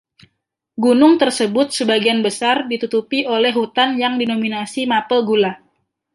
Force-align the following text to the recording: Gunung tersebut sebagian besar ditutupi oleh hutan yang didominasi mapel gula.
Gunung 0.83 1.13
tersebut 1.23 1.67
sebagian 1.79 2.19
besar 2.27 2.55
ditutupi 2.71 3.19
oleh 3.35 3.51
hutan 3.59 3.89
yang 4.01 4.13
didominasi 4.21 4.81
mapel 4.91 5.19
gula. 5.29 5.53